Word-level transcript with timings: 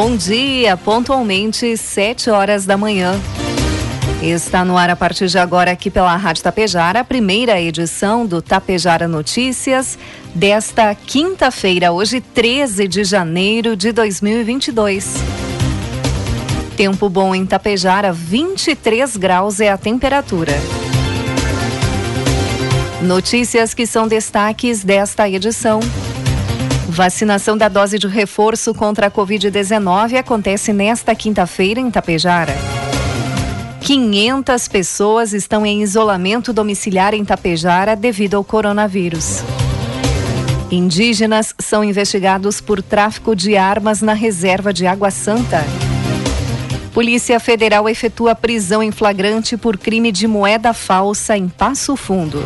Bom 0.00 0.14
dia, 0.16 0.76
pontualmente, 0.76 1.76
7 1.76 2.30
horas 2.30 2.64
da 2.64 2.76
manhã. 2.76 3.20
Está 4.22 4.64
no 4.64 4.78
ar 4.78 4.88
a 4.90 4.94
partir 4.94 5.26
de 5.26 5.36
agora 5.40 5.72
aqui 5.72 5.90
pela 5.90 6.14
Rádio 6.14 6.44
Tapejara, 6.44 7.00
a 7.00 7.04
primeira 7.04 7.60
edição 7.60 8.24
do 8.24 8.40
Tapejara 8.40 9.08
Notícias 9.08 9.98
desta 10.32 10.94
quinta-feira, 10.94 11.90
hoje 11.90 12.20
13 12.20 12.86
de 12.86 13.02
janeiro 13.02 13.74
de 13.74 13.90
2022. 13.90 15.14
Tempo 16.76 17.08
bom 17.08 17.34
em 17.34 17.44
Tapejara, 17.44 18.12
23 18.12 19.16
graus 19.16 19.58
é 19.58 19.68
a 19.68 19.76
temperatura. 19.76 20.52
Notícias 23.02 23.74
que 23.74 23.84
são 23.84 24.06
destaques 24.06 24.84
desta 24.84 25.28
edição. 25.28 25.80
Vacinação 26.98 27.56
da 27.56 27.68
dose 27.68 27.96
de 27.96 28.08
reforço 28.08 28.74
contra 28.74 29.06
a 29.06 29.10
Covid-19 29.10 30.16
acontece 30.16 30.72
nesta 30.72 31.14
quinta-feira 31.14 31.78
em 31.78 31.88
Tapejara. 31.92 32.56
500 33.82 34.66
pessoas 34.66 35.32
estão 35.32 35.64
em 35.64 35.80
isolamento 35.80 36.52
domiciliar 36.52 37.14
em 37.14 37.24
Tapejara 37.24 37.94
devido 37.94 38.34
ao 38.34 38.42
coronavírus. 38.42 39.44
Indígenas 40.72 41.54
são 41.60 41.84
investigados 41.84 42.60
por 42.60 42.82
tráfico 42.82 43.36
de 43.36 43.56
armas 43.56 44.02
na 44.02 44.12
reserva 44.12 44.72
de 44.72 44.84
Água 44.84 45.12
Santa. 45.12 45.64
Polícia 46.92 47.38
Federal 47.38 47.88
efetua 47.88 48.34
prisão 48.34 48.82
em 48.82 48.90
flagrante 48.90 49.56
por 49.56 49.78
crime 49.78 50.10
de 50.10 50.26
moeda 50.26 50.74
falsa 50.74 51.36
em 51.36 51.48
Passo 51.48 51.94
Fundo. 51.94 52.42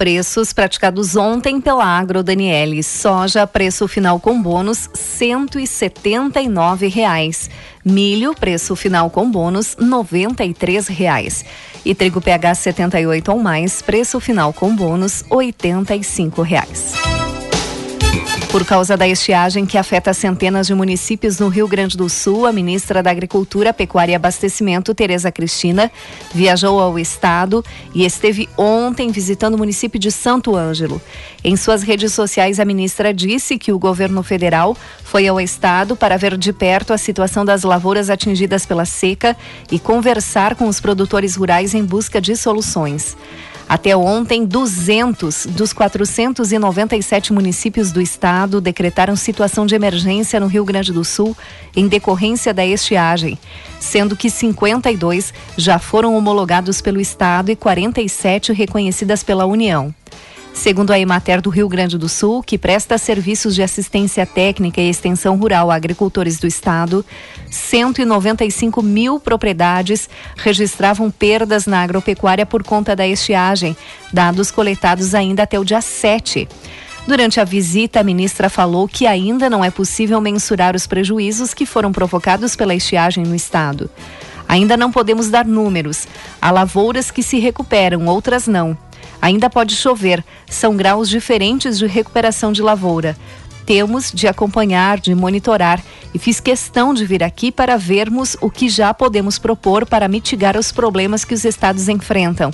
preços 0.00 0.52
praticados 0.54 1.14
ontem 1.14 1.60
pela 1.60 1.84
Agro 1.84 2.22
Daniele. 2.22 2.82
Soja, 2.82 3.46
preço 3.46 3.86
final 3.86 4.18
com 4.18 4.40
bônus, 4.40 4.88
179 4.94 6.88
reais. 6.88 7.50
Milho, 7.84 8.34
preço 8.34 8.74
final 8.74 9.10
com 9.10 9.30
bônus, 9.30 9.76
93 9.78 10.88
reais. 10.88 11.44
E 11.84 11.94
trigo 11.94 12.18
PH 12.18 12.54
78 12.54 13.30
ou 13.30 13.38
mais, 13.38 13.82
preço 13.82 14.18
final 14.20 14.54
com 14.54 14.74
bônus, 14.74 15.22
85 15.28 16.40
reais. 16.40 17.09
Por 18.50 18.64
causa 18.64 18.96
da 18.96 19.06
estiagem 19.06 19.64
que 19.64 19.78
afeta 19.78 20.12
centenas 20.12 20.66
de 20.66 20.74
municípios 20.74 21.38
no 21.38 21.46
Rio 21.46 21.68
Grande 21.68 21.96
do 21.96 22.08
Sul, 22.08 22.44
a 22.46 22.52
ministra 22.52 23.00
da 23.00 23.08
Agricultura, 23.08 23.72
Pecuária 23.72 24.10
e 24.10 24.14
Abastecimento, 24.16 24.92
Tereza 24.92 25.30
Cristina, 25.30 25.88
viajou 26.34 26.80
ao 26.80 26.98
estado 26.98 27.64
e 27.94 28.04
esteve 28.04 28.48
ontem 28.58 29.12
visitando 29.12 29.54
o 29.54 29.58
município 29.58 30.00
de 30.00 30.10
Santo 30.10 30.56
Ângelo. 30.56 31.00
Em 31.44 31.56
suas 31.56 31.84
redes 31.84 32.12
sociais, 32.12 32.58
a 32.58 32.64
ministra 32.64 33.14
disse 33.14 33.56
que 33.56 33.70
o 33.70 33.78
governo 33.78 34.20
federal 34.20 34.76
foi 35.04 35.28
ao 35.28 35.40
estado 35.40 35.94
para 35.94 36.16
ver 36.16 36.36
de 36.36 36.52
perto 36.52 36.92
a 36.92 36.98
situação 36.98 37.44
das 37.44 37.62
lavouras 37.62 38.10
atingidas 38.10 38.66
pela 38.66 38.84
seca 38.84 39.36
e 39.70 39.78
conversar 39.78 40.56
com 40.56 40.66
os 40.66 40.80
produtores 40.80 41.36
rurais 41.36 41.72
em 41.72 41.84
busca 41.84 42.20
de 42.20 42.34
soluções. 42.34 43.16
Até 43.70 43.96
ontem, 43.96 44.44
200 44.44 45.46
dos 45.46 45.72
497 45.72 47.32
municípios 47.32 47.92
do 47.92 48.00
estado 48.00 48.60
decretaram 48.60 49.14
situação 49.14 49.64
de 49.64 49.76
emergência 49.76 50.40
no 50.40 50.48
Rio 50.48 50.64
Grande 50.64 50.92
do 50.92 51.04
Sul 51.04 51.36
em 51.76 51.86
decorrência 51.86 52.52
da 52.52 52.66
estiagem, 52.66 53.38
sendo 53.78 54.16
que 54.16 54.28
52 54.28 55.32
já 55.56 55.78
foram 55.78 56.16
homologados 56.16 56.80
pelo 56.80 57.00
estado 57.00 57.52
e 57.52 57.54
47 57.54 58.52
reconhecidas 58.52 59.22
pela 59.22 59.46
União. 59.46 59.94
Segundo 60.60 60.90
a 60.90 61.00
Emater 61.00 61.40
do 61.40 61.48
Rio 61.48 61.66
Grande 61.70 61.96
do 61.96 62.06
Sul, 62.06 62.42
que 62.42 62.58
presta 62.58 62.98
serviços 62.98 63.54
de 63.54 63.62
assistência 63.62 64.26
técnica 64.26 64.78
e 64.78 64.90
extensão 64.90 65.34
rural 65.38 65.70
a 65.70 65.74
agricultores 65.74 66.38
do 66.38 66.46
estado, 66.46 67.02
195 67.50 68.82
mil 68.82 69.18
propriedades 69.18 70.06
registravam 70.36 71.10
perdas 71.10 71.64
na 71.64 71.80
agropecuária 71.80 72.44
por 72.44 72.62
conta 72.62 72.94
da 72.94 73.08
estiagem, 73.08 73.74
dados 74.12 74.50
coletados 74.50 75.14
ainda 75.14 75.44
até 75.44 75.58
o 75.58 75.64
dia 75.64 75.80
7. 75.80 76.46
Durante 77.08 77.40
a 77.40 77.44
visita, 77.44 78.00
a 78.00 78.04
ministra 78.04 78.50
falou 78.50 78.86
que 78.86 79.06
ainda 79.06 79.48
não 79.48 79.64
é 79.64 79.70
possível 79.70 80.20
mensurar 80.20 80.76
os 80.76 80.86
prejuízos 80.86 81.54
que 81.54 81.64
foram 81.64 81.90
provocados 81.90 82.54
pela 82.54 82.74
estiagem 82.74 83.24
no 83.24 83.34
estado. 83.34 83.88
Ainda 84.46 84.76
não 84.76 84.92
podemos 84.92 85.30
dar 85.30 85.46
números. 85.46 86.06
Há 86.38 86.50
lavouras 86.50 87.10
que 87.10 87.22
se 87.22 87.38
recuperam, 87.38 88.04
outras 88.04 88.46
não. 88.46 88.76
Ainda 89.20 89.50
pode 89.50 89.74
chover, 89.74 90.24
são 90.48 90.76
graus 90.76 91.08
diferentes 91.08 91.78
de 91.78 91.86
recuperação 91.86 92.52
de 92.52 92.62
lavoura. 92.62 93.16
Temos 93.66 94.10
de 94.12 94.26
acompanhar, 94.26 94.98
de 94.98 95.14
monitorar 95.14 95.82
e 96.12 96.18
fiz 96.18 96.40
questão 96.40 96.92
de 96.92 97.04
vir 97.04 97.22
aqui 97.22 97.52
para 97.52 97.76
vermos 97.76 98.36
o 98.40 98.50
que 98.50 98.68
já 98.68 98.92
podemos 98.92 99.38
propor 99.38 99.86
para 99.86 100.08
mitigar 100.08 100.56
os 100.56 100.72
problemas 100.72 101.24
que 101.24 101.34
os 101.34 101.44
estados 101.44 101.88
enfrentam. 101.88 102.50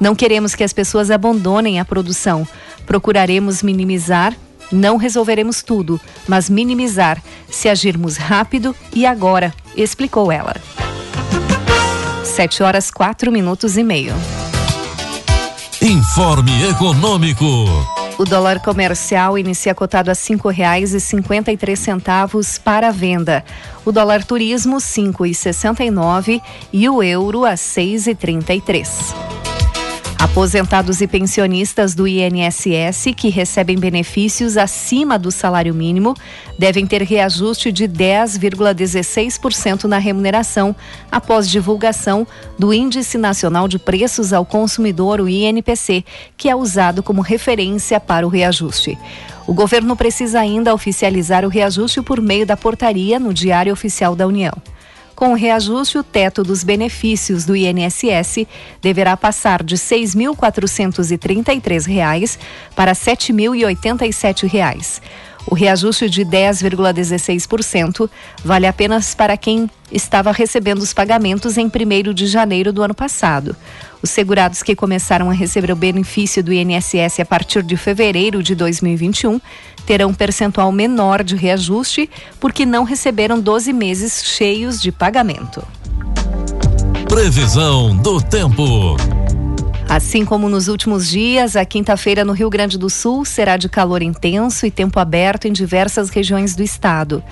Não 0.00 0.14
queremos 0.14 0.54
que 0.54 0.64
as 0.64 0.72
pessoas 0.72 1.10
abandonem 1.10 1.78
a 1.78 1.84
produção. 1.84 2.46
Procuraremos 2.86 3.62
minimizar 3.62 4.34
não 4.70 4.96
resolveremos 4.96 5.62
tudo, 5.62 6.00
mas 6.26 6.50
minimizar 6.50 7.22
se 7.50 7.68
agirmos 7.68 8.16
rápido 8.16 8.74
e 8.94 9.06
agora, 9.06 9.52
explicou 9.76 10.30
ela. 10.30 10.54
Sete 12.24 12.62
horas 12.62 12.90
quatro 12.90 13.32
minutos 13.32 13.76
e 13.76 13.82
meio. 13.82 14.14
Informe 15.88 16.52
Econômico. 16.68 17.64
O 18.18 18.24
dólar 18.26 18.60
comercial 18.60 19.38
inicia 19.38 19.74
cotado 19.74 20.10
a 20.10 20.14
cinco 20.14 20.50
reais 20.50 20.92
e 20.92 21.00
cinquenta 21.00 21.50
e 21.50 21.56
três 21.56 21.78
centavos 21.78 22.58
para 22.58 22.92
venda. 22.92 23.42
O 23.86 23.90
dólar 23.90 24.22
turismo 24.22 24.82
cinco 24.82 25.24
e 25.24 25.34
sessenta 25.34 25.82
e 25.82 25.90
nove 25.90 26.42
e 26.70 26.86
o 26.90 27.02
euro 27.02 27.46
a 27.46 27.56
seis 27.56 28.06
e 28.06 28.14
trinta 28.14 28.52
e 28.52 28.60
três. 28.60 29.14
Aposentados 30.18 31.00
e 31.00 31.06
pensionistas 31.06 31.94
do 31.94 32.08
INSS 32.08 33.14
que 33.16 33.28
recebem 33.28 33.78
benefícios 33.78 34.56
acima 34.56 35.16
do 35.16 35.30
salário 35.30 35.72
mínimo 35.72 36.16
devem 36.58 36.84
ter 36.84 37.02
reajuste 37.02 37.70
de 37.70 37.84
10,16% 37.84 39.84
na 39.84 39.98
remuneração 39.98 40.74
após 41.10 41.48
divulgação 41.48 42.26
do 42.58 42.74
Índice 42.74 43.16
Nacional 43.16 43.68
de 43.68 43.78
Preços 43.78 44.32
ao 44.32 44.44
Consumidor, 44.44 45.20
o 45.20 45.28
INPC, 45.28 46.04
que 46.36 46.48
é 46.48 46.56
usado 46.56 47.00
como 47.00 47.22
referência 47.22 48.00
para 48.00 48.26
o 48.26 48.28
reajuste. 48.28 48.98
O 49.46 49.54
governo 49.54 49.94
precisa 49.94 50.40
ainda 50.40 50.74
oficializar 50.74 51.44
o 51.44 51.48
reajuste 51.48 52.02
por 52.02 52.20
meio 52.20 52.44
da 52.44 52.56
portaria 52.56 53.20
no 53.20 53.32
Diário 53.32 53.72
Oficial 53.72 54.16
da 54.16 54.26
União. 54.26 54.52
Com 55.18 55.32
o 55.32 55.34
reajuste, 55.34 55.98
o 55.98 56.04
teto 56.04 56.44
dos 56.44 56.62
benefícios 56.62 57.44
do 57.44 57.56
INSS 57.56 58.46
deverá 58.80 59.16
passar 59.16 59.64
de 59.64 59.74
R$ 59.74 59.80
6.433 59.80 62.38
para 62.76 62.92
R$ 62.92 62.96
7.087. 62.96 65.00
O 65.44 65.56
reajuste 65.56 66.08
de 66.08 66.24
10,16% 66.24 68.08
vale 68.44 68.68
apenas 68.68 69.12
para 69.12 69.36
quem 69.36 69.68
estava 69.90 70.30
recebendo 70.30 70.78
os 70.78 70.92
pagamentos 70.92 71.58
em 71.58 71.66
1 71.66 72.14
de 72.14 72.28
janeiro 72.28 72.72
do 72.72 72.80
ano 72.80 72.94
passado. 72.94 73.56
Os 74.02 74.10
segurados 74.10 74.62
que 74.62 74.76
começaram 74.76 75.28
a 75.28 75.32
receber 75.32 75.72
o 75.72 75.76
benefício 75.76 76.42
do 76.42 76.52
INSS 76.52 77.20
a 77.20 77.24
partir 77.24 77.62
de 77.62 77.76
fevereiro 77.76 78.42
de 78.42 78.54
2021 78.54 79.40
terão 79.84 80.10
um 80.10 80.14
percentual 80.14 80.70
menor 80.70 81.24
de 81.24 81.34
reajuste 81.34 82.08
porque 82.38 82.64
não 82.64 82.84
receberam 82.84 83.40
12 83.40 83.72
meses 83.72 84.22
cheios 84.24 84.80
de 84.80 84.92
pagamento. 84.92 85.66
Previsão 87.08 87.96
do 87.96 88.20
tempo. 88.20 88.96
Assim 89.88 90.24
como 90.24 90.48
nos 90.50 90.68
últimos 90.68 91.08
dias, 91.08 91.56
a 91.56 91.64
quinta-feira 91.64 92.22
no 92.22 92.34
Rio 92.34 92.50
Grande 92.50 92.76
do 92.76 92.90
Sul 92.90 93.24
será 93.24 93.56
de 93.56 93.70
calor 93.70 94.02
intenso 94.02 94.66
e 94.66 94.70
tempo 94.70 95.00
aberto 95.00 95.48
em 95.48 95.52
diversas 95.52 96.10
regiões 96.10 96.54
do 96.54 96.62
estado. 96.62 97.24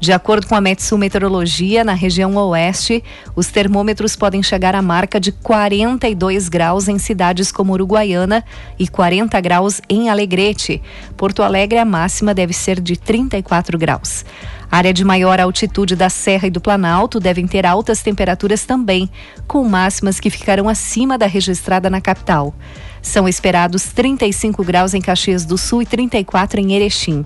De 0.00 0.12
acordo 0.12 0.46
com 0.46 0.54
a 0.54 0.62
Metsu 0.62 0.96
Meteorologia, 0.96 1.84
na 1.84 1.92
região 1.92 2.34
oeste, 2.34 3.04
os 3.36 3.48
termômetros 3.48 4.16
podem 4.16 4.42
chegar 4.42 4.74
à 4.74 4.80
marca 4.80 5.20
de 5.20 5.30
42 5.30 6.48
graus 6.48 6.88
em 6.88 6.98
cidades 6.98 7.52
como 7.52 7.74
Uruguaiana 7.74 8.42
e 8.78 8.88
40 8.88 9.38
graus 9.42 9.82
em 9.90 10.08
Alegrete. 10.08 10.80
Porto 11.18 11.42
Alegre, 11.42 11.78
a 11.78 11.84
máxima 11.84 12.32
deve 12.32 12.54
ser 12.54 12.80
de 12.80 12.96
34 12.96 13.76
graus. 13.76 14.24
Área 14.70 14.92
de 14.92 15.04
maior 15.04 15.40
altitude 15.40 15.96
da 15.96 16.08
Serra 16.08 16.46
e 16.46 16.50
do 16.50 16.60
Planalto 16.60 17.18
devem 17.18 17.46
ter 17.46 17.66
altas 17.66 18.02
temperaturas 18.02 18.64
também, 18.64 19.10
com 19.46 19.68
máximas 19.68 20.20
que 20.20 20.30
ficarão 20.30 20.68
acima 20.68 21.18
da 21.18 21.26
registrada 21.26 21.90
na 21.90 22.00
capital. 22.00 22.54
São 23.02 23.28
esperados 23.28 23.84
35 23.92 24.62
graus 24.62 24.94
em 24.94 25.00
Caxias 25.00 25.44
do 25.44 25.58
Sul 25.58 25.82
e 25.82 25.86
34 25.86 26.60
em 26.60 26.74
Erechim. 26.74 27.24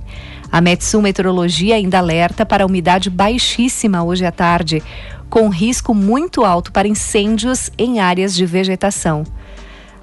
A 0.51 0.61
Metsu 0.61 1.03
Meteorologia 1.03 1.75
ainda 1.75 1.99
alerta 1.99 2.47
para 2.47 2.65
a 2.65 2.67
umidade 2.67 3.11
baixíssima 3.11 4.03
hoje 4.03 4.25
à 4.25 4.33
tarde, 4.33 4.83
com 5.29 5.49
risco 5.49 5.93
muito 5.93 6.45
alto 6.45 6.73
para 6.73 6.89
incêndios 6.89 7.71
em 7.77 8.01
áreas 8.01 8.35
de 8.35 8.47
vegetação. 8.47 9.25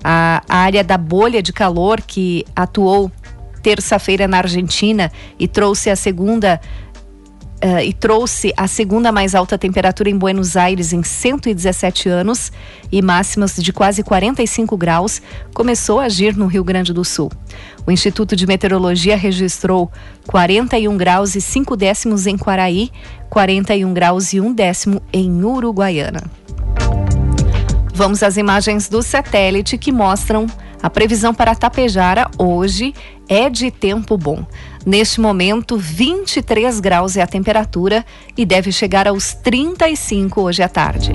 A 0.03 0.43
área 0.47 0.83
da 0.83 0.97
bolha 0.97 1.41
de 1.41 1.53
calor 1.53 2.01
que 2.01 2.45
atuou 2.55 3.11
terça-feira 3.61 4.27
na 4.27 4.39
Argentina 4.39 5.11
e 5.39 5.47
trouxe 5.47 5.89
a 5.89 5.95
segunda 5.95 6.59
uh, 7.63 7.79
e 7.79 7.93
trouxe 7.93 8.53
a 8.57 8.67
segunda 8.67 9.11
mais 9.11 9.35
alta 9.35 9.57
temperatura 9.57 10.09
em 10.09 10.17
Buenos 10.17 10.57
Aires 10.57 10.93
em 10.93 11.03
117 11.03 12.09
anos 12.09 12.51
e 12.91 13.01
máximas 13.01 13.55
de 13.55 13.71
quase 13.71 14.03
45 14.03 14.75
graus, 14.75 15.21
começou 15.53 15.99
a 15.99 16.05
agir 16.05 16.35
no 16.35 16.47
Rio 16.47 16.63
Grande 16.63 16.93
do 16.93 17.05
Sul. 17.05 17.31
O 17.85 17.91
Instituto 17.91 18.35
de 18.35 18.45
Meteorologia 18.45 19.15
registrou 19.15 19.91
41 20.27 20.95
graus 20.97 21.35
e 21.35 21.41
5 21.41 21.75
décimos 21.75 22.27
em 22.27 22.37
Quaraí, 22.37 22.91
41 23.29 23.93
graus 23.93 24.33
e 24.33 24.41
1 24.41 24.53
décimo 24.53 25.01
em 25.13 25.43
Uruguaiana. 25.43 26.23
Vamos 27.93 28.23
às 28.23 28.37
imagens 28.37 28.89
do 28.89 29.01
satélite 29.01 29.77
que 29.77 29.91
mostram 29.91 30.47
a 30.81 30.89
previsão 30.89 31.33
para 31.33 31.53
Tapejara 31.53 32.29
hoje 32.39 32.93
é 33.29 33.49
de 33.49 33.69
tempo 33.69 34.17
bom. 34.17 34.43
Neste 34.85 35.21
momento, 35.21 35.77
23 35.77 36.79
graus 36.79 37.15
é 37.15 37.21
a 37.21 37.27
temperatura 37.27 38.05
e 38.35 38.45
deve 38.45 38.71
chegar 38.71 39.07
aos 39.07 39.33
35 39.33 40.41
hoje 40.41 40.63
à 40.63 40.69
tarde. 40.69 41.13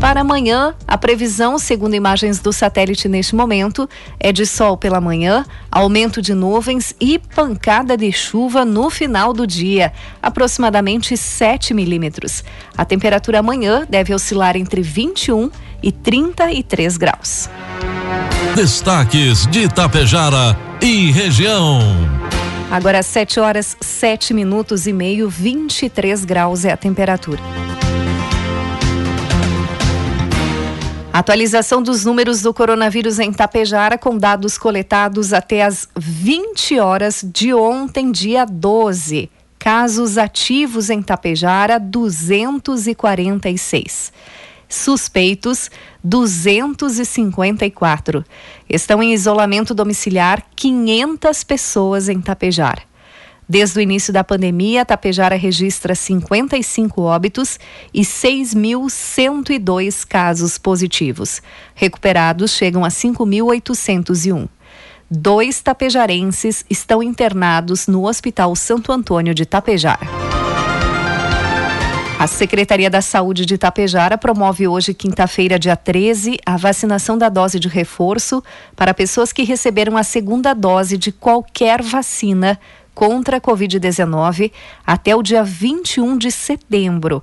Para 0.00 0.20
amanhã, 0.20 0.74
a 0.86 0.96
previsão, 0.96 1.58
segundo 1.58 1.94
imagens 1.94 2.38
do 2.38 2.52
satélite 2.52 3.08
neste 3.08 3.34
momento, 3.34 3.88
é 4.20 4.30
de 4.30 4.46
sol 4.46 4.76
pela 4.76 5.00
manhã, 5.00 5.44
aumento 5.72 6.22
de 6.22 6.34
nuvens 6.34 6.94
e 7.00 7.18
pancada 7.18 7.96
de 7.96 8.12
chuva 8.12 8.64
no 8.64 8.90
final 8.90 9.32
do 9.32 9.44
dia, 9.46 9.92
aproximadamente 10.22 11.16
7 11.16 11.74
milímetros. 11.74 12.44
A 12.76 12.84
temperatura 12.84 13.40
amanhã 13.40 13.86
deve 13.88 14.14
oscilar 14.14 14.56
entre 14.56 14.82
21 14.82 15.50
e 15.82 15.90
33 15.90 16.96
graus. 16.96 17.50
Destaques 18.54 19.46
de 19.46 19.64
Itapejara 19.64 20.56
e 20.80 21.10
região. 21.10 21.80
Agora 22.70 23.02
7 23.02 23.40
horas 23.40 23.78
7 23.80 24.34
minutos 24.34 24.86
e 24.86 24.92
meio, 24.92 25.30
23 25.30 26.26
graus 26.26 26.66
é 26.66 26.72
a 26.72 26.76
temperatura. 26.76 27.40
Atualização 31.10 31.82
dos 31.82 32.04
números 32.04 32.42
do 32.42 32.52
coronavírus 32.52 33.18
em 33.18 33.32
Tapejara 33.32 33.96
com 33.96 34.18
dados 34.18 34.58
coletados 34.58 35.32
até 35.32 35.64
as 35.64 35.88
20 35.96 36.78
horas 36.78 37.24
de 37.24 37.54
ontem, 37.54 38.12
dia 38.12 38.44
12. 38.44 39.30
Casos 39.58 40.18
ativos 40.18 40.90
em 40.90 41.00
Tapejara, 41.00 41.80
246. 41.80 44.12
Suspeitos, 44.68 45.70
254. 46.04 48.24
Estão 48.68 49.02
em 49.02 49.14
isolamento 49.14 49.74
domiciliar 49.74 50.44
500 50.54 51.42
pessoas 51.44 52.08
em 52.08 52.20
Tapejar. 52.20 52.86
Desde 53.48 53.78
o 53.78 53.80
início 53.80 54.12
da 54.12 54.22
pandemia, 54.22 54.84
Tapejara 54.84 55.34
registra 55.34 55.94
55 55.94 57.00
óbitos 57.00 57.58
e 57.94 58.02
6.102 58.02 60.06
casos 60.06 60.58
positivos. 60.58 61.40
Recuperados 61.74 62.50
chegam 62.50 62.84
a 62.84 62.88
5.801. 62.88 64.46
Dois 65.10 65.62
tapejarenses 65.62 66.66
estão 66.68 67.02
internados 67.02 67.86
no 67.86 68.06
Hospital 68.06 68.54
Santo 68.54 68.92
Antônio 68.92 69.34
de 69.34 69.46
Tapejar. 69.46 70.00
A 72.18 72.26
Secretaria 72.26 72.90
da 72.90 73.00
Saúde 73.00 73.46
de 73.46 73.54
Itapejara 73.54 74.18
promove 74.18 74.66
hoje, 74.66 74.92
quinta-feira, 74.92 75.56
dia 75.56 75.76
13, 75.76 76.36
a 76.44 76.56
vacinação 76.56 77.16
da 77.16 77.28
dose 77.28 77.60
de 77.60 77.68
reforço 77.68 78.42
para 78.74 78.92
pessoas 78.92 79.32
que 79.32 79.44
receberam 79.44 79.96
a 79.96 80.02
segunda 80.02 80.52
dose 80.52 80.98
de 80.98 81.12
qualquer 81.12 81.80
vacina 81.80 82.58
contra 82.92 83.36
a 83.36 83.40
Covid-19 83.40 84.50
até 84.84 85.14
o 85.14 85.22
dia 85.22 85.44
21 85.44 86.18
de 86.18 86.32
setembro. 86.32 87.22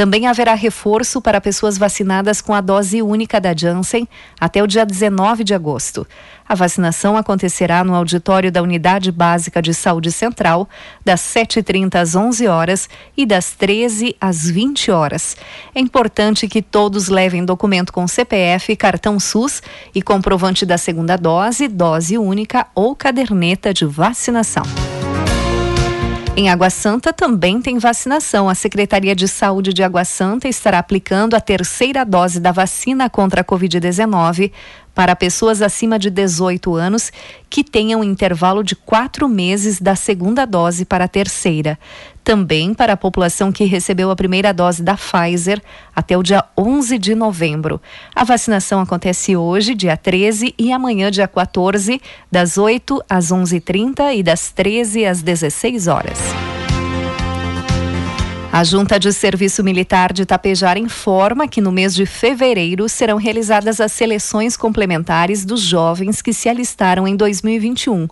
Também 0.00 0.26
haverá 0.26 0.54
reforço 0.54 1.20
para 1.20 1.42
pessoas 1.42 1.76
vacinadas 1.76 2.40
com 2.40 2.54
a 2.54 2.62
dose 2.62 3.02
única 3.02 3.38
da 3.38 3.54
Janssen 3.54 4.08
até 4.40 4.62
o 4.62 4.66
dia 4.66 4.86
19 4.86 5.44
de 5.44 5.52
agosto. 5.52 6.06
A 6.48 6.54
vacinação 6.54 7.18
acontecerá 7.18 7.84
no 7.84 7.94
auditório 7.94 8.50
da 8.50 8.62
Unidade 8.62 9.12
Básica 9.12 9.60
de 9.60 9.74
Saúde 9.74 10.10
Central, 10.10 10.66
das 11.04 11.20
7h30 11.20 11.96
às 11.96 12.14
11 12.14 12.46
horas 12.46 12.88
e 13.14 13.26
das 13.26 13.50
13 13.50 14.16
às 14.18 14.48
20 14.48 14.90
horas. 14.90 15.36
É 15.74 15.80
importante 15.80 16.48
que 16.48 16.62
todos 16.62 17.08
levem 17.08 17.44
documento 17.44 17.92
com 17.92 18.08
CPF, 18.08 18.74
cartão 18.76 19.20
SUS 19.20 19.62
e 19.94 20.00
comprovante 20.00 20.64
da 20.64 20.78
segunda 20.78 21.18
dose, 21.18 21.68
dose 21.68 22.16
única 22.16 22.66
ou 22.74 22.96
caderneta 22.96 23.74
de 23.74 23.84
vacinação. 23.84 24.64
Em 26.40 26.48
Água 26.48 26.70
Santa 26.70 27.12
também 27.12 27.60
tem 27.60 27.76
vacinação. 27.76 28.48
A 28.48 28.54
Secretaria 28.54 29.14
de 29.14 29.28
Saúde 29.28 29.74
de 29.74 29.82
Água 29.82 30.06
Santa 30.06 30.48
estará 30.48 30.78
aplicando 30.78 31.34
a 31.34 31.40
terceira 31.40 32.02
dose 32.02 32.40
da 32.40 32.50
vacina 32.50 33.10
contra 33.10 33.42
a 33.42 33.44
Covid-19 33.44 34.50
para 34.94 35.14
pessoas 35.14 35.60
acima 35.60 35.98
de 35.98 36.08
18 36.08 36.74
anos 36.74 37.12
que 37.50 37.62
tenham 37.62 38.02
intervalo 38.02 38.64
de 38.64 38.74
quatro 38.74 39.28
meses 39.28 39.78
da 39.78 39.94
segunda 39.94 40.46
dose 40.46 40.86
para 40.86 41.04
a 41.04 41.08
terceira. 41.08 41.78
Também 42.30 42.72
para 42.72 42.92
a 42.92 42.96
população 42.96 43.50
que 43.50 43.64
recebeu 43.64 44.08
a 44.08 44.14
primeira 44.14 44.54
dose 44.54 44.84
da 44.84 44.96
Pfizer 44.96 45.60
até 45.92 46.16
o 46.16 46.22
dia 46.22 46.44
11 46.56 46.96
de 46.96 47.12
novembro. 47.12 47.82
A 48.14 48.22
vacinação 48.22 48.78
acontece 48.80 49.34
hoje, 49.34 49.74
dia 49.74 49.96
13, 49.96 50.54
e 50.56 50.72
amanhã, 50.72 51.10
dia 51.10 51.26
14, 51.26 52.00
das 52.30 52.56
8 52.56 53.02
às 53.10 53.32
11h30 53.32 54.14
e 54.14 54.22
das 54.22 54.52
13 54.52 55.06
às 55.06 55.22
16 55.22 55.88
horas. 55.88 56.18
A 58.52 58.62
Junta 58.62 58.98
de 58.98 59.12
Serviço 59.12 59.64
Militar 59.64 60.12
de 60.12 60.24
Tapejar 60.24 60.76
informa 60.76 61.48
que 61.48 61.60
no 61.60 61.72
mês 61.72 61.94
de 61.94 62.06
fevereiro 62.06 62.88
serão 62.88 63.16
realizadas 63.16 63.80
as 63.80 63.90
seleções 63.90 64.56
complementares 64.56 65.44
dos 65.44 65.60
jovens 65.60 66.22
que 66.22 66.32
se 66.32 66.48
alistaram 66.48 67.08
em 67.08 67.16
2021. 67.16 68.06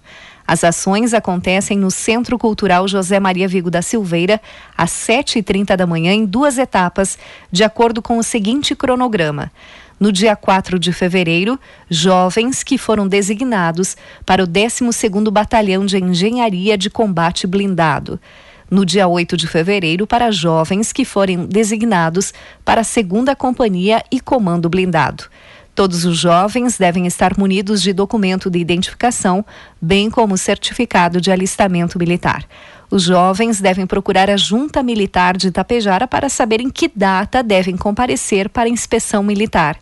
As 0.49 0.65
ações 0.65 1.13
acontecem 1.13 1.77
no 1.77 1.91
Centro 1.91 2.39
Cultural 2.39 2.89
José 2.89 3.21
Maria 3.21 3.47
Vigo 3.47 3.71
da 3.71 3.83
Silveira, 3.83 4.41
às 4.75 4.91
7h30 4.93 5.77
da 5.77 5.87
manhã, 5.87 6.15
em 6.15 6.25
duas 6.25 6.57
etapas, 6.57 7.19
de 7.53 7.63
acordo 7.63 8.01
com 8.01 8.17
o 8.17 8.23
seguinte 8.23 8.75
cronograma. 8.75 9.53
No 10.01 10.11
dia 10.11 10.35
4 10.35 10.79
de 10.79 10.91
fevereiro, 10.91 11.61
jovens 11.91 12.63
que 12.63 12.79
foram 12.79 13.07
designados 13.07 13.95
para 14.25 14.43
o 14.43 14.47
12º 14.47 15.31
Batalhão 15.31 15.85
de 15.85 15.99
Engenharia 15.99 16.79
de 16.79 16.89
Combate 16.89 17.47
Blindado 17.47 18.19
no 18.71 18.85
dia 18.85 19.09
8 19.09 19.37
de 19.37 19.47
fevereiro 19.47 20.07
para 20.07 20.31
jovens 20.31 20.93
que 20.93 21.05
forem 21.05 21.47
designados 21.47 22.35
para 22.65 22.83
a 22.83 22.85
segunda 22.85 23.35
companhia 23.35 24.05
e 24.11 24.21
comando 24.21 24.69
blindado. 24.69 25.25
Todos 25.79 26.05
os 26.05 26.19
jovens 26.19 26.77
devem 26.77 27.07
estar 27.07 27.39
munidos 27.39 27.81
de 27.81 27.93
documento 27.93 28.51
de 28.51 28.59
identificação, 28.59 29.47
bem 29.81 30.11
como 30.11 30.37
certificado 30.37 31.21
de 31.21 31.31
alistamento 31.31 31.97
militar. 32.01 32.45
Os 32.91 33.05
jovens 33.05 33.61
devem 33.61 33.87
procurar 33.87 34.29
a 34.29 34.37
Junta 34.37 34.83
Militar 34.83 35.37
de 35.37 35.47
Itapejara 35.47 36.09
para 36.09 36.29
saber 36.29 36.61
em 36.61 36.69
que 36.69 36.91
data 36.93 37.45
devem 37.45 37.77
comparecer 37.77 38.49
para 38.49 38.65
a 38.65 38.69
inspeção 38.69 39.23
militar. 39.23 39.79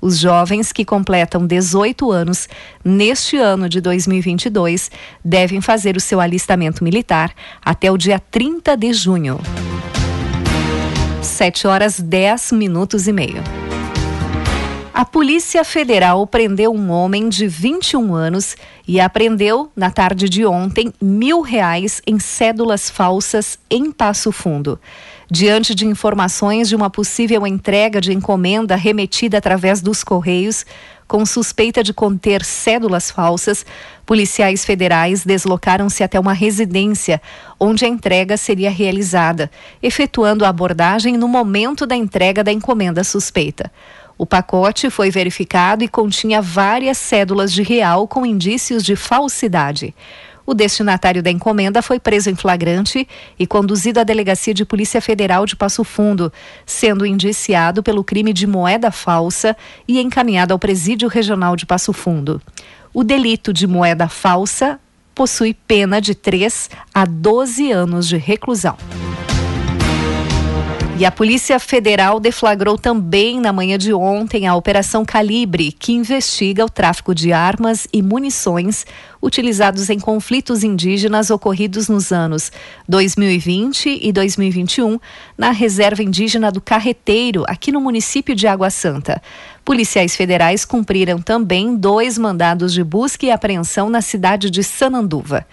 Os 0.00 0.16
jovens 0.18 0.72
que 0.72 0.82
completam 0.82 1.46
18 1.46 2.10
anos 2.10 2.48
neste 2.82 3.36
ano 3.36 3.68
de 3.68 3.82
2022 3.82 4.90
devem 5.22 5.60
fazer 5.60 5.94
o 5.94 6.00
seu 6.00 6.22
alistamento 6.22 6.82
militar 6.82 7.30
até 7.62 7.92
o 7.92 7.98
dia 7.98 8.18
30 8.18 8.78
de 8.78 8.94
junho. 8.94 9.38
7 11.20 11.66
horas 11.66 12.00
10 12.00 12.52
minutos 12.52 13.06
e 13.06 13.12
meio. 13.12 13.42
A 14.96 15.04
Polícia 15.04 15.64
Federal 15.64 16.24
prendeu 16.24 16.72
um 16.72 16.88
homem 16.88 17.28
de 17.28 17.48
21 17.48 18.14
anos 18.14 18.56
e 18.86 19.00
apreendeu, 19.00 19.68
na 19.74 19.90
tarde 19.90 20.28
de 20.28 20.46
ontem, 20.46 20.94
mil 21.02 21.40
reais 21.40 22.00
em 22.06 22.20
cédulas 22.20 22.88
falsas 22.88 23.58
em 23.68 23.90
Passo 23.90 24.30
Fundo. 24.30 24.78
Diante 25.28 25.74
de 25.74 25.84
informações 25.84 26.68
de 26.68 26.76
uma 26.76 26.88
possível 26.88 27.44
entrega 27.44 28.00
de 28.00 28.12
encomenda 28.12 28.76
remetida 28.76 29.36
através 29.36 29.82
dos 29.82 30.04
Correios, 30.04 30.64
com 31.08 31.26
suspeita 31.26 31.82
de 31.82 31.92
conter 31.92 32.44
cédulas 32.44 33.10
falsas, 33.10 33.66
policiais 34.06 34.64
federais 34.64 35.24
deslocaram-se 35.24 36.04
até 36.04 36.20
uma 36.20 36.32
residência 36.32 37.20
onde 37.58 37.84
a 37.84 37.88
entrega 37.88 38.36
seria 38.36 38.70
realizada, 38.70 39.50
efetuando 39.82 40.44
a 40.44 40.48
abordagem 40.50 41.16
no 41.16 41.26
momento 41.26 41.84
da 41.84 41.96
entrega 41.96 42.44
da 42.44 42.52
encomenda 42.52 43.02
suspeita. 43.02 43.72
O 44.16 44.24
pacote 44.24 44.90
foi 44.90 45.10
verificado 45.10 45.82
e 45.82 45.88
continha 45.88 46.40
várias 46.40 46.98
cédulas 46.98 47.52
de 47.52 47.62
real 47.62 48.06
com 48.06 48.24
indícios 48.24 48.84
de 48.84 48.94
falsidade. 48.94 49.94
O 50.46 50.52
destinatário 50.52 51.22
da 51.22 51.30
encomenda 51.30 51.80
foi 51.80 51.98
preso 51.98 52.28
em 52.28 52.34
flagrante 52.34 53.08
e 53.38 53.46
conduzido 53.46 53.98
à 53.98 54.04
Delegacia 54.04 54.52
de 54.52 54.64
Polícia 54.64 55.00
Federal 55.00 55.46
de 55.46 55.56
Passo 55.56 55.82
Fundo, 55.82 56.32
sendo 56.66 57.06
indiciado 57.06 57.82
pelo 57.82 58.04
crime 58.04 58.32
de 58.32 58.46
moeda 58.46 58.90
falsa 58.90 59.56
e 59.88 60.00
encaminhado 60.00 60.52
ao 60.52 60.58
Presídio 60.58 61.08
Regional 61.08 61.56
de 61.56 61.64
Passo 61.64 61.92
Fundo. 61.92 62.42
O 62.92 63.02
delito 63.02 63.52
de 63.52 63.66
moeda 63.66 64.06
falsa 64.06 64.78
possui 65.14 65.54
pena 65.54 66.00
de 66.00 66.14
3 66.14 66.68
a 66.92 67.06
12 67.06 67.72
anos 67.72 68.06
de 68.06 68.18
reclusão. 68.18 68.76
E 70.96 71.04
a 71.04 71.10
Polícia 71.10 71.58
Federal 71.58 72.20
deflagrou 72.20 72.78
também 72.78 73.40
na 73.40 73.52
manhã 73.52 73.76
de 73.76 73.92
ontem 73.92 74.46
a 74.46 74.54
Operação 74.54 75.04
Calibre, 75.04 75.72
que 75.72 75.92
investiga 75.92 76.64
o 76.64 76.70
tráfico 76.70 77.12
de 77.12 77.32
armas 77.32 77.88
e 77.92 78.00
munições 78.00 78.86
utilizados 79.20 79.90
em 79.90 79.98
conflitos 79.98 80.62
indígenas 80.62 81.30
ocorridos 81.30 81.88
nos 81.88 82.12
anos 82.12 82.52
2020 82.88 83.98
e 84.00 84.12
2021 84.12 85.00
na 85.36 85.50
Reserva 85.50 86.00
Indígena 86.00 86.52
do 86.52 86.60
Carreteiro, 86.60 87.42
aqui 87.48 87.72
no 87.72 87.80
município 87.80 88.36
de 88.36 88.46
Água 88.46 88.70
Santa. 88.70 89.20
Policiais 89.64 90.14
federais 90.14 90.64
cumpriram 90.64 91.20
também 91.20 91.74
dois 91.74 92.16
mandados 92.16 92.72
de 92.72 92.84
busca 92.84 93.26
e 93.26 93.32
apreensão 93.32 93.90
na 93.90 94.00
cidade 94.00 94.48
de 94.48 94.62
Sananduva. 94.62 95.44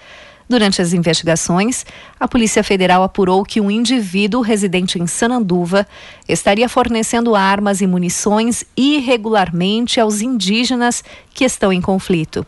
Durante 0.52 0.82
as 0.82 0.92
investigações, 0.92 1.86
a 2.20 2.28
Polícia 2.28 2.62
Federal 2.62 3.04
apurou 3.04 3.46
que 3.46 3.62
um 3.62 3.72
indivíduo 3.72 4.42
residente 4.42 5.00
em 5.00 5.08
Sananduva 5.08 5.88
estaria 6.28 6.68
fornecendo 6.68 7.38
armas 7.38 7.80
e 7.80 7.88
munições 7.88 8.66
irregularmente 8.76 9.98
aos 9.98 10.20
indígenas 10.20 11.06
que 11.34 11.46
estão 11.46 11.72
em 11.72 11.80
conflito. 11.80 12.46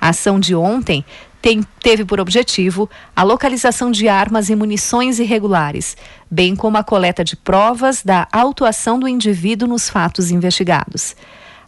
A 0.00 0.08
ação 0.08 0.40
de 0.40 0.56
ontem 0.56 1.04
tem, 1.40 1.62
teve 1.80 2.04
por 2.04 2.18
objetivo 2.18 2.90
a 3.14 3.22
localização 3.22 3.92
de 3.92 4.08
armas 4.08 4.50
e 4.50 4.56
munições 4.56 5.20
irregulares, 5.20 5.96
bem 6.28 6.56
como 6.56 6.78
a 6.78 6.82
coleta 6.82 7.22
de 7.22 7.36
provas 7.36 8.02
da 8.02 8.26
autuação 8.32 8.98
do 8.98 9.06
indivíduo 9.06 9.68
nos 9.68 9.88
fatos 9.88 10.32
investigados. 10.32 11.14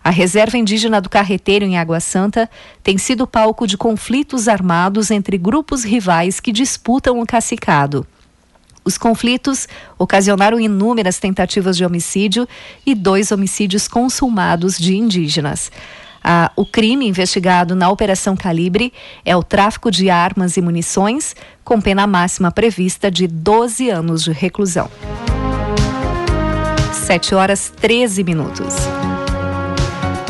A 0.08 0.10
reserva 0.10 0.56
indígena 0.56 1.02
do 1.02 1.10
Carreteiro, 1.10 1.66
em 1.66 1.76
Água 1.76 2.00
Santa, 2.00 2.48
tem 2.82 2.96
sido 2.96 3.26
palco 3.26 3.66
de 3.66 3.76
conflitos 3.76 4.48
armados 4.48 5.10
entre 5.10 5.36
grupos 5.36 5.84
rivais 5.84 6.40
que 6.40 6.50
disputam 6.50 7.20
o 7.20 7.26
cacicado. 7.26 8.06
Os 8.82 8.96
conflitos 8.96 9.68
ocasionaram 9.98 10.58
inúmeras 10.58 11.18
tentativas 11.18 11.76
de 11.76 11.84
homicídio 11.84 12.48
e 12.86 12.94
dois 12.94 13.30
homicídios 13.30 13.86
consumados 13.86 14.78
de 14.78 14.96
indígenas. 14.96 15.70
Ah, 16.24 16.50
o 16.56 16.64
crime 16.64 17.06
investigado 17.06 17.76
na 17.76 17.90
Operação 17.90 18.34
Calibre 18.34 18.94
é 19.26 19.36
o 19.36 19.42
tráfico 19.42 19.90
de 19.90 20.08
armas 20.08 20.56
e 20.56 20.62
munições, 20.62 21.36
com 21.62 21.82
pena 21.82 22.06
máxima 22.06 22.50
prevista 22.50 23.10
de 23.10 23.26
12 23.26 23.90
anos 23.90 24.24
de 24.24 24.32
reclusão. 24.32 24.90
7 26.94 27.34
horas 27.34 27.70
13 27.78 28.24
minutos. 28.24 28.74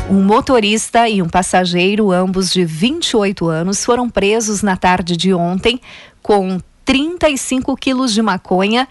Um 0.08 0.22
motorista 0.22 1.06
e 1.06 1.20
um 1.20 1.28
passageiro, 1.28 2.10
ambos 2.10 2.50
de 2.50 2.64
28 2.64 3.46
anos, 3.46 3.84
foram 3.84 4.08
presos 4.08 4.62
na 4.62 4.74
tarde 4.74 5.18
de 5.18 5.34
ontem 5.34 5.78
com 6.22 6.58
35 6.82 7.76
quilos 7.76 8.14
de 8.14 8.22
maconha 8.22 8.88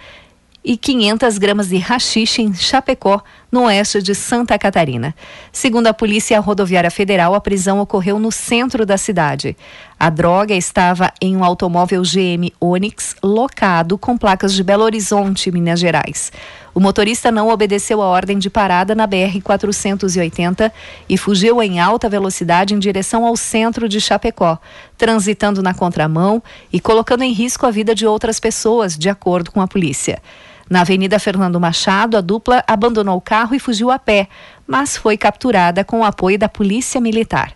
e 0.63 0.77
500 0.77 1.39
gramas 1.39 1.69
de 1.69 1.77
rachixe 1.77 2.43
em 2.43 2.53
Chapecó, 2.53 3.23
no 3.51 3.63
oeste 3.63 4.01
de 4.01 4.13
Santa 4.13 4.57
Catarina. 4.57 5.15
Segundo 5.51 5.87
a 5.87 5.93
Polícia 5.93 6.39
Rodoviária 6.39 6.91
Federal, 6.91 7.33
a 7.33 7.41
prisão 7.41 7.79
ocorreu 7.79 8.19
no 8.19 8.31
centro 8.31 8.85
da 8.85 8.97
cidade. 8.97 9.55
A 9.99 10.09
droga 10.09 10.53
estava 10.53 11.11
em 11.21 11.35
um 11.35 11.43
automóvel 11.43 12.03
GM 12.03 12.51
Onix 12.59 13.15
locado 13.23 13.97
com 13.97 14.17
placas 14.17 14.53
de 14.53 14.63
Belo 14.63 14.83
Horizonte, 14.83 15.51
Minas 15.51 15.79
Gerais. 15.79 16.31
O 16.77 16.79
motorista 16.79 17.31
não 17.31 17.49
obedeceu 17.49 18.03
a 18.03 18.05
ordem 18.05 18.37
de 18.37 18.51
parada 18.51 18.93
na 18.93 19.07
BR-480 19.07 20.71
e 21.09 21.17
fugiu 21.17 21.59
em 21.63 21.79
alta 21.79 22.07
velocidade 22.07 22.75
em 22.75 22.79
direção 22.79 23.25
ao 23.25 23.35
centro 23.35 23.89
de 23.89 23.99
Chapecó, 23.99 24.59
transitando 24.95 25.63
na 25.63 25.73
contramão 25.73 26.43
e 26.71 26.79
colocando 26.79 27.23
em 27.23 27.33
risco 27.33 27.65
a 27.65 27.71
vida 27.71 27.95
de 27.95 28.05
outras 28.05 28.39
pessoas, 28.39 28.95
de 28.95 29.09
acordo 29.09 29.51
com 29.51 29.59
a 29.59 29.67
polícia. 29.67 30.21
Na 30.69 30.81
Avenida 30.81 31.17
Fernando 31.17 31.59
Machado, 31.59 32.17
a 32.17 32.21
dupla 32.21 32.63
abandonou 32.67 33.17
o 33.17 33.21
carro 33.21 33.55
e 33.55 33.59
fugiu 33.59 33.89
a 33.89 33.97
pé, 33.97 34.27
mas 34.67 34.97
foi 34.97 35.17
capturada 35.17 35.83
com 35.83 36.01
o 36.01 36.03
apoio 36.03 36.37
da 36.37 36.49
Polícia 36.49 36.99
Militar. 36.99 37.53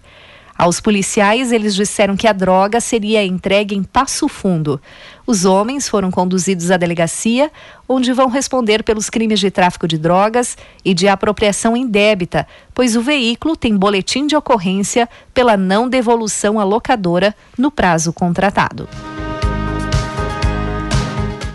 Aos 0.62 0.80
policiais, 0.80 1.52
eles 1.52 1.74
disseram 1.74 2.16
que 2.16 2.28
a 2.28 2.34
droga 2.34 2.80
seria 2.80 3.26
entregue 3.26 3.76
em 3.76 3.82
Passo 3.82 4.28
Fundo. 4.28 4.80
Os 5.26 5.44
homens 5.44 5.90
foram 5.90 6.12
conduzidos 6.12 6.70
à 6.70 6.78
delegacia, 6.78 7.52
onde 7.90 8.14
vão 8.14 8.30
responder 8.30 8.84
pelos 8.84 9.10
crimes 9.10 9.40
de 9.40 9.50
tráfico 9.50 9.88
de 9.88 9.98
drogas 9.98 10.56
e 10.86 10.94
de 10.94 11.08
apropriação 11.08 11.76
indébita, 11.76 12.48
pois 12.76 12.96
o 12.96 13.02
veículo 13.02 13.58
tem 13.58 13.76
boletim 13.76 14.28
de 14.28 14.36
ocorrência 14.36 15.10
pela 15.34 15.58
não 15.58 15.90
devolução 15.90 16.60
à 16.60 16.64
locadora 16.64 17.36
no 17.58 17.72
prazo 17.72 18.14
contratado. 18.14 18.88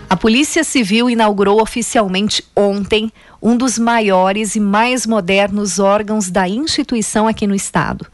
A 0.09 0.15
Polícia 0.15 0.63
Civil 0.63 1.09
inaugurou 1.09 1.61
oficialmente 1.61 2.41
ontem 2.55 3.11
um 3.41 3.57
dos 3.57 3.77
maiores 3.77 4.55
e 4.55 4.59
mais 4.59 5.05
modernos 5.05 5.79
órgãos 5.79 6.31
da 6.31 6.47
instituição 6.47 7.27
aqui 7.27 7.45
no 7.45 7.53
estado. 7.53 8.07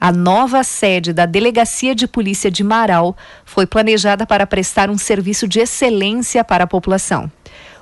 A 0.00 0.12
nova 0.12 0.62
sede 0.62 1.12
da 1.12 1.26
Delegacia 1.26 1.92
de 1.92 2.06
Polícia 2.06 2.52
de 2.52 2.62
Marau 2.62 3.16
foi 3.44 3.66
planejada 3.66 4.24
para 4.24 4.46
prestar 4.46 4.90
um 4.90 4.96
serviço 4.96 5.48
de 5.48 5.58
excelência 5.58 6.44
para 6.44 6.64
a 6.64 6.68
população. 6.68 7.30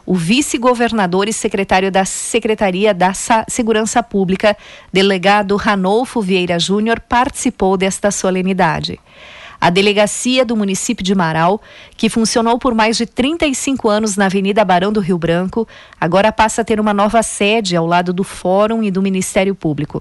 O 0.07 0.15
vice-governador 0.15 1.29
e 1.29 1.33
secretário 1.35 1.93
da 1.93 2.07
Secretaria 2.07 2.95
da 2.95 3.13
Segurança 3.47 4.03
Pública, 4.03 4.57
delegado 4.91 5.55
Ranolfo 5.57 6.23
Vieira 6.23 6.59
Júnior, 6.59 6.99
participou 7.01 7.77
desta 7.77 8.11
solenidade. 8.11 8.99
A 9.61 9.71
delegacia 9.71 10.45
do 10.45 10.57
município 10.57 11.05
de 11.05 11.15
Marau, 11.15 11.61
que 11.97 12.09
funcionou 12.09 12.59
por 12.59 12.75
mais 12.75 12.97
de 12.97 13.07
35 13.07 13.89
anos 13.89 14.17
na 14.17 14.27
Avenida 14.27 14.65
Barão 14.65 14.93
do 14.93 15.01
Rio 15.01 15.19
Branco, 15.19 15.67
agora 16.01 16.31
passa 16.31 16.63
a 16.63 16.65
ter 16.65 16.79
uma 16.79 16.95
nova 16.95 17.23
sede 17.23 17.75
ao 17.75 17.85
lado 17.85 18.13
do 18.13 18.23
Fórum 18.23 18.83
e 18.83 18.91
do 18.91 19.03
Ministério 19.03 19.55
Público. 19.55 20.01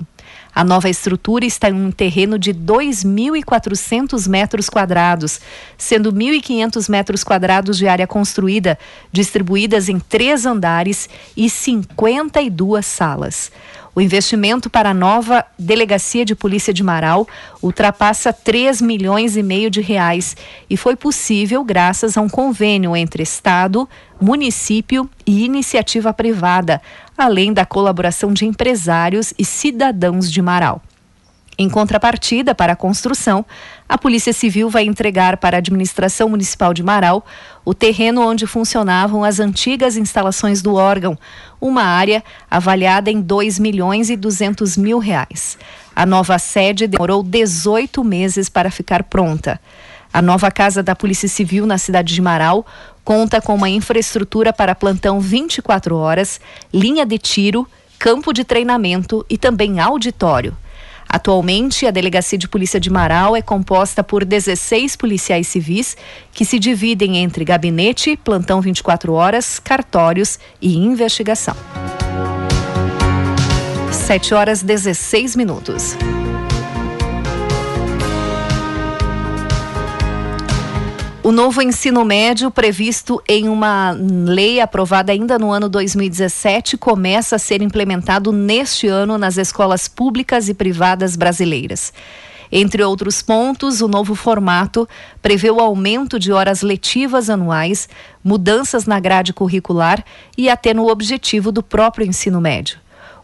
A 0.53 0.63
nova 0.63 0.89
estrutura 0.89 1.45
está 1.45 1.69
em 1.69 1.73
um 1.73 1.91
terreno 1.91 2.39
de 2.39 2.53
2.400 2.53 4.27
metros 4.27 4.69
quadrados, 4.69 5.39
sendo 5.77 6.11
1.500 6.11 6.89
metros 6.89 7.23
quadrados 7.23 7.77
de 7.77 7.87
área 7.87 8.07
construída, 8.07 8.77
distribuídas 9.11 9.87
em 9.87 9.99
três 9.99 10.45
andares 10.45 11.09
e 11.35 11.49
52 11.49 12.85
salas. 12.85 13.51
O 13.97 14.01
investimento 14.01 14.69
para 14.69 14.91
a 14.91 14.93
nova 14.93 15.43
Delegacia 15.57 16.23
de 16.23 16.35
Polícia 16.35 16.71
de 16.71 16.83
Marau 16.83 17.27
ultrapassa 17.63 18.31
3 18.31 18.79
milhões 18.79 19.35
e 19.35 19.41
meio 19.41 19.71
de 19.71 19.81
reais 19.81 20.37
e 20.69 20.77
foi 20.77 20.95
possível 20.95 21.63
graças 21.63 22.15
a 22.15 22.21
um 22.21 22.29
convênio 22.29 22.95
entre 22.95 23.23
Estado, 23.23 23.89
município 24.19 25.09
e 25.25 25.45
iniciativa 25.45 26.13
privada, 26.13 26.81
além 27.17 27.53
da 27.53 27.65
colaboração 27.65 28.33
de 28.33 28.45
empresários 28.45 29.33
e 29.37 29.45
cidadãos 29.45 30.31
de 30.31 30.41
Marau. 30.41 30.81
Em 31.59 31.67
contrapartida 31.67 32.53
para 32.53 32.73
a 32.73 32.75
construção, 32.75 33.43
a 33.89 33.97
Polícia 33.97 34.31
Civil 34.31 34.69
vai 34.69 34.85
entregar 34.85 35.37
para 35.37 35.57
a 35.57 35.59
Administração 35.59 36.29
Municipal 36.29 36.71
de 36.71 36.83
Marau 36.83 37.25
o 37.65 37.73
terreno 37.73 38.21
onde 38.21 38.45
funcionavam 38.45 39.23
as 39.23 39.39
antigas 39.39 39.97
instalações 39.97 40.61
do 40.61 40.75
órgão, 40.75 41.17
uma 41.59 41.81
área 41.81 42.23
avaliada 42.49 43.09
em 43.09 43.19
2 43.19 43.57
milhões 43.57 44.11
e 44.11 44.15
200 44.15 44.77
mil 44.77 44.99
reais. 44.99 45.57
A 45.95 46.05
nova 46.05 46.37
sede 46.37 46.85
demorou 46.85 47.23
18 47.23 48.03
meses 48.03 48.49
para 48.49 48.69
ficar 48.69 49.01
pronta. 49.01 49.59
A 50.17 50.21
nova 50.23 50.49
casa 50.49 50.81
da 50.81 50.95
Polícia 50.95 51.29
Civil 51.29 51.67
na 51.67 51.77
cidade 51.77 52.11
de 52.11 52.19
Marau 52.23 52.65
conta 53.03 53.39
com 53.39 53.53
uma 53.53 53.69
infraestrutura 53.69 54.51
para 54.51 54.73
plantão 54.73 55.19
24 55.19 55.95
horas, 55.95 56.41
linha 56.73 57.05
de 57.05 57.19
tiro, 57.19 57.67
campo 57.99 58.33
de 58.33 58.43
treinamento 58.43 59.23
e 59.29 59.37
também 59.37 59.79
auditório. 59.79 60.57
Atualmente, 61.07 61.85
a 61.85 61.91
Delegacia 61.91 62.35
de 62.35 62.47
Polícia 62.47 62.79
de 62.79 62.89
Marau 62.89 63.35
é 63.35 63.43
composta 63.43 64.03
por 64.03 64.25
16 64.25 64.95
policiais 64.95 65.45
civis 65.45 65.95
que 66.33 66.43
se 66.43 66.57
dividem 66.57 67.17
entre 67.17 67.45
gabinete, 67.45 68.17
plantão 68.17 68.59
24 68.59 69.13
horas, 69.13 69.59
cartórios 69.59 70.39
e 70.59 70.75
investigação. 70.75 71.55
7 73.91 74.33
horas 74.33 74.63
16 74.63 75.35
minutos. 75.35 75.95
O 81.27 81.31
novo 81.33 81.61
ensino 81.61 82.05
médio, 82.05 82.49
previsto 82.49 83.21
em 83.27 83.49
uma 83.49 83.91
lei 83.91 84.61
aprovada 84.61 85.11
ainda 85.11 85.37
no 85.37 85.51
ano 85.51 85.67
2017, 85.67 86.77
começa 86.77 87.35
a 87.35 87.39
ser 87.39 87.61
implementado 87.61 88.31
neste 88.31 88.87
ano 88.87 89.17
nas 89.17 89.35
escolas 89.35 89.89
públicas 89.89 90.47
e 90.47 90.53
privadas 90.53 91.17
brasileiras. 91.17 91.91
Entre 92.49 92.81
outros 92.81 93.21
pontos, 93.21 93.81
o 93.81 93.89
novo 93.89 94.15
formato 94.15 94.87
prevê 95.21 95.51
o 95.51 95.59
aumento 95.59 96.17
de 96.17 96.31
horas 96.31 96.61
letivas 96.61 97.29
anuais, 97.29 97.89
mudanças 98.23 98.85
na 98.85 98.97
grade 98.97 99.33
curricular 99.33 100.05
e 100.37 100.49
até 100.49 100.73
no 100.73 100.87
objetivo 100.87 101.51
do 101.51 101.61
próprio 101.61 102.07
ensino 102.07 102.39
médio. 102.39 102.79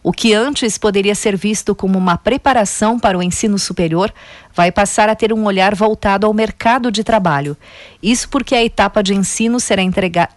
O 0.06 0.12
que 0.12 0.34
antes 0.34 0.76
poderia 0.76 1.14
ser 1.14 1.34
visto 1.34 1.74
como 1.74 1.98
uma 1.98 2.18
preparação 2.18 3.00
para 3.00 3.16
o 3.16 3.22
ensino 3.22 3.58
superior 3.58 4.12
vai 4.54 4.70
passar 4.70 5.08
a 5.08 5.14
ter 5.14 5.32
um 5.32 5.46
olhar 5.46 5.74
voltado 5.74 6.26
ao 6.26 6.34
mercado 6.34 6.92
de 6.92 7.02
trabalho. 7.02 7.56
Isso 8.02 8.28
porque 8.28 8.54
a 8.54 8.62
etapa 8.62 9.02
de 9.02 9.14
ensino 9.14 9.58
será 9.58 9.80
entrega, 9.80 10.28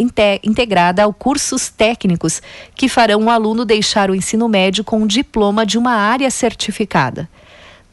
integrada 0.41 1.03
a 1.03 1.11
cursos 1.11 1.67
técnicos 1.67 2.41
que 2.75 2.87
farão 2.87 3.25
o 3.25 3.29
aluno 3.29 3.65
deixar 3.65 4.09
o 4.09 4.15
ensino 4.15 4.47
médio 4.47 4.85
com 4.85 4.99
um 4.99 5.05
diploma 5.05 5.65
de 5.65 5.77
uma 5.77 5.95
área 5.95 6.31
certificada. 6.31 7.29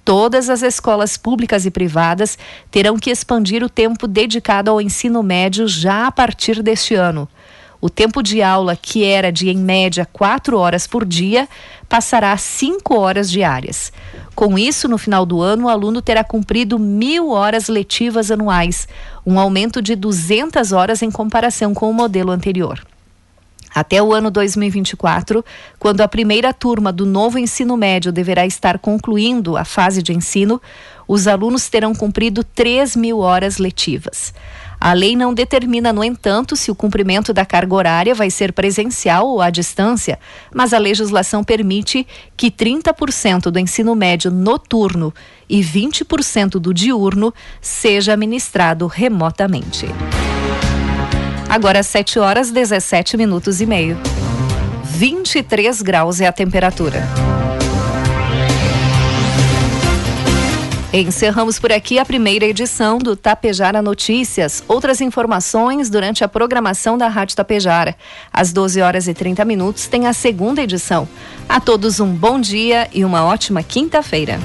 Todas 0.04 0.48
as 0.48 0.62
escolas 0.62 1.16
públicas 1.16 1.66
e 1.66 1.72
privadas 1.72 2.38
terão 2.70 2.96
que 2.96 3.10
expandir 3.10 3.64
o 3.64 3.68
tempo 3.68 4.06
dedicado 4.06 4.70
ao 4.70 4.80
ensino 4.80 5.24
médio 5.24 5.66
já 5.66 6.06
a 6.06 6.12
partir 6.12 6.62
deste 6.62 6.94
ano. 6.94 7.28
O 7.84 7.90
tempo 7.90 8.22
de 8.22 8.40
aula, 8.40 8.74
que 8.74 9.04
era 9.04 9.30
de 9.30 9.50
em 9.50 9.58
média 9.58 10.08
quatro 10.10 10.56
horas 10.56 10.86
por 10.86 11.04
dia, 11.04 11.46
passará 11.86 12.32
a 12.32 12.36
cinco 12.38 12.98
horas 12.98 13.30
diárias. 13.30 13.92
Com 14.34 14.58
isso, 14.58 14.88
no 14.88 14.96
final 14.96 15.26
do 15.26 15.42
ano, 15.42 15.66
o 15.66 15.68
aluno 15.68 16.00
terá 16.00 16.24
cumprido 16.24 16.78
mil 16.78 17.28
horas 17.28 17.68
letivas 17.68 18.30
anuais, 18.30 18.88
um 19.26 19.38
aumento 19.38 19.82
de 19.82 19.94
200 19.94 20.72
horas 20.72 21.02
em 21.02 21.10
comparação 21.10 21.74
com 21.74 21.90
o 21.90 21.92
modelo 21.92 22.30
anterior. 22.30 22.82
Até 23.74 24.02
o 24.02 24.14
ano 24.14 24.30
2024, 24.30 25.44
quando 25.78 26.00
a 26.00 26.08
primeira 26.08 26.54
turma 26.54 26.90
do 26.90 27.04
novo 27.04 27.38
ensino 27.38 27.76
médio 27.76 28.10
deverá 28.10 28.46
estar 28.46 28.78
concluindo 28.78 29.58
a 29.58 29.64
fase 29.64 30.02
de 30.02 30.14
ensino, 30.14 30.58
os 31.06 31.26
alunos 31.26 31.68
terão 31.68 31.94
cumprido 31.94 32.42
3 32.42 32.96
mil 32.96 33.18
horas 33.18 33.58
letivas. 33.58 34.32
A 34.84 34.92
lei 34.92 35.16
não 35.16 35.32
determina, 35.32 35.94
no 35.94 36.04
entanto, 36.04 36.54
se 36.54 36.70
o 36.70 36.74
cumprimento 36.74 37.32
da 37.32 37.46
carga 37.46 37.74
horária 37.74 38.14
vai 38.14 38.28
ser 38.28 38.52
presencial 38.52 39.26
ou 39.26 39.40
à 39.40 39.48
distância, 39.48 40.18
mas 40.54 40.74
a 40.74 40.78
legislação 40.78 41.42
permite 41.42 42.06
que 42.36 42.50
30% 42.50 43.50
do 43.50 43.58
ensino 43.58 43.94
médio 43.94 44.30
noturno 44.30 45.10
e 45.48 45.62
20% 45.62 46.58
do 46.58 46.74
diurno 46.74 47.32
seja 47.62 48.14
ministrado 48.14 48.86
remotamente. 48.86 49.86
Agora 51.48 51.82
7 51.82 52.18
horas 52.18 52.50
17 52.50 53.16
minutos 53.16 53.62
e 53.62 53.66
meio. 53.66 53.96
23 54.84 55.80
graus 55.80 56.20
é 56.20 56.26
a 56.26 56.32
temperatura. 56.32 57.02
Encerramos 60.96 61.58
por 61.58 61.72
aqui 61.72 61.98
a 61.98 62.04
primeira 62.04 62.44
edição 62.44 62.98
do 62.98 63.16
Tapejara 63.16 63.82
Notícias. 63.82 64.62
Outras 64.68 65.00
informações 65.00 65.90
durante 65.90 66.22
a 66.22 66.28
programação 66.28 66.96
da 66.96 67.08
Rádio 67.08 67.34
Tapejara. 67.34 67.96
Às 68.32 68.52
12 68.52 68.80
horas 68.80 69.08
e 69.08 69.12
30 69.12 69.44
minutos 69.44 69.88
tem 69.88 70.06
a 70.06 70.12
segunda 70.12 70.62
edição. 70.62 71.08
A 71.48 71.58
todos 71.58 71.98
um 71.98 72.14
bom 72.14 72.40
dia 72.40 72.88
e 72.92 73.04
uma 73.04 73.24
ótima 73.24 73.60
quinta-feira. 73.60 74.38